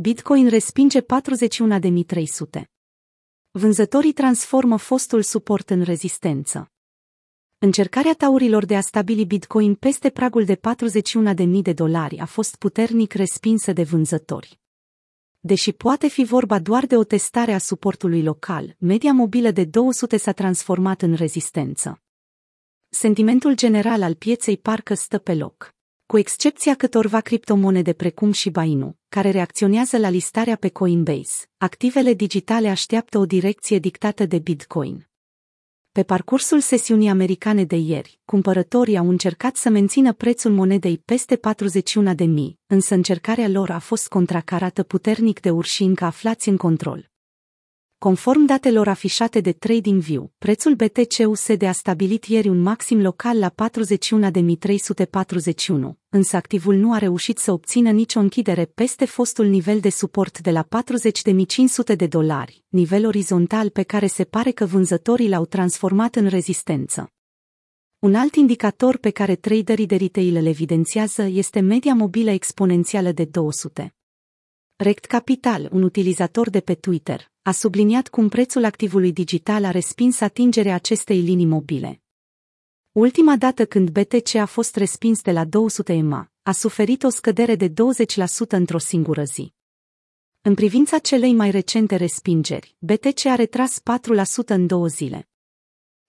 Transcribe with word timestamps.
Bitcoin 0.00 0.48
respinge 0.48 1.00
41.300. 1.00 1.06
Vânzătorii 3.50 4.12
transformă 4.12 4.76
fostul 4.76 5.22
suport 5.22 5.70
în 5.70 5.82
rezistență. 5.82 6.72
Încercarea 7.58 8.14
taurilor 8.14 8.64
de 8.64 8.76
a 8.76 8.80
stabili 8.80 9.26
Bitcoin 9.26 9.74
peste 9.74 10.10
pragul 10.10 10.44
de 10.44 10.56
41.000 10.56 11.62
de 11.62 11.72
dolari 11.72 12.18
a 12.18 12.24
fost 12.24 12.56
puternic 12.56 13.12
respinsă 13.12 13.72
de 13.72 13.82
vânzători. 13.82 14.60
Deși 15.40 15.72
poate 15.72 16.08
fi 16.08 16.24
vorba 16.24 16.58
doar 16.58 16.86
de 16.86 16.96
o 16.96 17.04
testare 17.04 17.52
a 17.52 17.58
suportului 17.58 18.22
local, 18.22 18.76
media 18.78 19.12
mobilă 19.12 19.50
de 19.50 19.64
200 19.64 20.16
s-a 20.16 20.32
transformat 20.32 21.02
în 21.02 21.14
rezistență. 21.14 22.02
Sentimentul 22.88 23.54
general 23.54 24.02
al 24.02 24.14
pieței 24.14 24.58
parcă 24.58 24.94
stă 24.94 25.18
pe 25.18 25.34
loc. 25.34 25.76
Cu 26.12 26.18
excepția 26.18 26.74
câtorva 26.74 27.20
criptomonede 27.20 27.92
precum 27.92 28.32
și 28.32 28.50
Bainu, 28.50 28.96
care 29.08 29.30
reacționează 29.30 29.98
la 29.98 30.08
listarea 30.08 30.56
pe 30.56 30.68
Coinbase, 30.68 31.46
activele 31.56 32.12
digitale 32.14 32.68
așteaptă 32.68 33.18
o 33.18 33.26
direcție 33.26 33.78
dictată 33.78 34.26
de 34.26 34.38
Bitcoin. 34.38 35.08
Pe 35.92 36.02
parcursul 36.02 36.60
sesiunii 36.60 37.08
americane 37.08 37.64
de 37.64 37.76
ieri, 37.76 38.20
cumpărătorii 38.24 38.96
au 38.96 39.08
încercat 39.08 39.56
să 39.56 39.68
mențină 39.68 40.12
prețul 40.12 40.50
monedei 40.52 40.98
peste 40.98 41.36
41 41.36 42.14
de 42.14 42.24
mii, 42.24 42.58
însă 42.66 42.94
încercarea 42.94 43.48
lor 43.48 43.70
a 43.70 43.78
fost 43.78 44.08
contracarată 44.08 44.82
puternic 44.82 45.40
de 45.40 45.50
urșini 45.50 45.96
aflați 45.96 46.48
în 46.48 46.56
control. 46.56 47.10
Conform 47.98 48.44
datelor 48.44 48.88
afișate 48.88 49.40
de 49.40 49.52
TradingView, 49.52 50.32
prețul 50.38 50.74
BTC-USD 50.74 51.62
a 51.62 51.72
stabilit 51.72 52.24
ieri 52.24 52.48
un 52.48 52.62
maxim 52.62 53.00
local 53.00 53.38
la 53.38 53.50
41.341, 53.50 53.54
însă 56.08 56.36
activul 56.36 56.74
nu 56.74 56.92
a 56.92 56.98
reușit 56.98 57.38
să 57.38 57.52
obțină 57.52 57.90
nicio 57.90 58.20
închidere 58.20 58.64
peste 58.64 59.04
fostul 59.04 59.46
nivel 59.46 59.80
de 59.80 59.88
suport 59.88 60.40
de 60.40 60.50
la 60.50 60.66
40.500 61.90 61.96
de 61.96 62.06
dolari, 62.06 62.64
nivel 62.68 63.06
orizontal 63.06 63.70
pe 63.70 63.82
care 63.82 64.06
se 64.06 64.24
pare 64.24 64.50
că 64.50 64.64
vânzătorii 64.64 65.28
l-au 65.28 65.44
transformat 65.44 66.16
în 66.16 66.26
rezistență. 66.26 67.12
Un 67.98 68.14
alt 68.14 68.34
indicator 68.34 68.96
pe 68.96 69.10
care 69.10 69.34
traderii 69.34 69.86
de 69.86 69.96
retail 69.96 70.36
îl 70.36 70.46
evidențiază 70.46 71.22
este 71.22 71.60
media 71.60 71.94
mobilă 71.94 72.30
exponențială 72.30 73.12
de 73.12 73.24
200. 73.24 73.94
Rect 74.76 75.04
Capital, 75.04 75.68
un 75.72 75.82
utilizator 75.82 76.50
de 76.50 76.60
pe 76.60 76.74
Twitter, 76.74 77.30
a 77.48 77.52
subliniat 77.52 78.08
cum 78.08 78.28
prețul 78.28 78.64
activului 78.64 79.12
digital 79.12 79.64
a 79.64 79.70
respins 79.70 80.20
atingerea 80.20 80.74
acestei 80.74 81.20
linii 81.20 81.46
mobile. 81.46 82.02
Ultima 82.92 83.36
dată 83.36 83.66
când 83.66 83.90
BTC 83.90 84.34
a 84.34 84.46
fost 84.46 84.76
respins 84.76 85.22
de 85.22 85.32
la 85.32 85.44
200 85.44 85.92
EMA, 85.92 86.30
a 86.42 86.52
suferit 86.52 87.02
o 87.02 87.08
scădere 87.08 87.54
de 87.54 87.68
20% 87.68 87.72
într-o 88.48 88.78
singură 88.78 89.24
zi. 89.24 89.52
În 90.40 90.54
privința 90.54 90.98
celei 90.98 91.32
mai 91.32 91.50
recente 91.50 91.96
respingeri, 91.96 92.76
BTC 92.78 93.24
a 93.24 93.34
retras 93.34 93.80
4% 93.80 94.46
în 94.46 94.66
două 94.66 94.86
zile. 94.86 95.28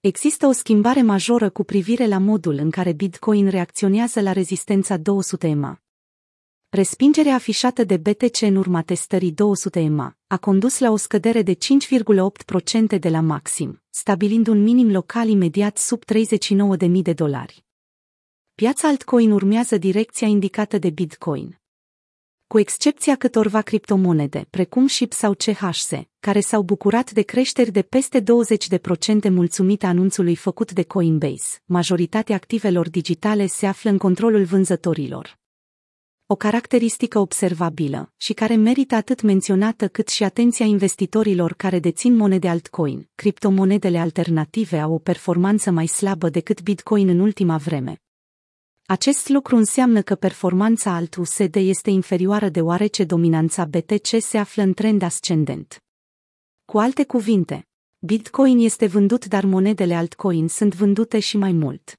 Există 0.00 0.46
o 0.46 0.52
schimbare 0.52 1.02
majoră 1.02 1.50
cu 1.50 1.64
privire 1.64 2.06
la 2.06 2.18
modul 2.18 2.54
în 2.54 2.70
care 2.70 2.92
Bitcoin 2.92 3.48
reacționează 3.48 4.20
la 4.20 4.32
rezistența 4.32 4.96
200 4.96 5.48
EMA. 5.48 5.83
Respingerea 6.74 7.34
afișată 7.34 7.84
de 7.84 7.96
BTC 7.96 8.40
în 8.40 8.56
urma 8.56 8.82
testării 8.82 9.32
200 9.32 9.80
EMA 9.80 10.16
a 10.26 10.36
condus 10.36 10.78
la 10.78 10.90
o 10.90 10.96
scădere 10.96 11.42
de 11.42 11.54
5,8% 11.54 12.98
de 12.98 13.08
la 13.08 13.20
maxim, 13.20 13.82
stabilind 13.90 14.46
un 14.46 14.62
minim 14.62 14.90
local 14.90 15.28
imediat 15.28 15.78
sub 15.78 16.02
39.000 16.12 16.90
de 17.02 17.12
dolari. 17.12 17.64
Piața 18.54 18.88
altcoin 18.88 19.30
urmează 19.30 19.76
direcția 19.76 20.26
indicată 20.26 20.78
de 20.78 20.90
Bitcoin. 20.90 21.60
Cu 22.46 22.58
excepția 22.58 23.16
câtorva 23.16 23.60
criptomonede, 23.60 24.46
precum 24.50 24.86
SHIB 24.86 25.12
sau 25.12 25.32
CHC, 25.32 26.08
care 26.20 26.40
s-au 26.40 26.62
bucurat 26.62 27.10
de 27.10 27.22
creșteri 27.22 27.70
de 27.70 27.82
peste 27.82 28.20
20% 28.20 28.24
mulțumită 29.30 29.86
anunțului 29.86 30.36
făcut 30.36 30.72
de 30.72 30.82
Coinbase, 30.82 31.62
majoritatea 31.64 32.34
activelor 32.34 32.90
digitale 32.90 33.46
se 33.46 33.66
află 33.66 33.90
în 33.90 33.98
controlul 33.98 34.44
vânzătorilor 34.44 35.42
o 36.26 36.36
caracteristică 36.36 37.18
observabilă 37.18 38.12
și 38.16 38.32
care 38.32 38.54
merită 38.54 38.94
atât 38.94 39.22
menționată 39.22 39.88
cât 39.88 40.08
și 40.08 40.24
atenția 40.24 40.66
investitorilor 40.66 41.52
care 41.52 41.78
dețin 41.78 42.16
monede 42.16 42.48
altcoin. 42.48 43.08
Criptomonedele 43.14 43.98
alternative 43.98 44.78
au 44.78 44.92
o 44.92 44.98
performanță 44.98 45.70
mai 45.70 45.86
slabă 45.86 46.28
decât 46.28 46.62
Bitcoin 46.62 47.08
în 47.08 47.18
ultima 47.18 47.56
vreme. 47.56 48.02
Acest 48.86 49.28
lucru 49.28 49.56
înseamnă 49.56 50.02
că 50.02 50.14
performanța 50.14 50.94
alt 50.94 51.16
USD 51.16 51.54
este 51.54 51.90
inferioară 51.90 52.48
deoarece 52.48 53.04
dominanța 53.04 53.64
BTC 53.64 54.20
se 54.20 54.38
află 54.38 54.62
în 54.62 54.72
trend 54.72 55.02
ascendent. 55.02 55.82
Cu 56.64 56.78
alte 56.78 57.04
cuvinte, 57.04 57.68
Bitcoin 57.98 58.58
este 58.58 58.86
vândut 58.86 59.26
dar 59.26 59.44
monedele 59.44 59.94
altcoin 59.94 60.48
sunt 60.48 60.74
vândute 60.74 61.18
și 61.18 61.36
mai 61.36 61.52
mult. 61.52 61.98